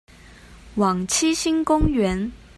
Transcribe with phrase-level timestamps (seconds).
[0.77, 2.31] 往七星公園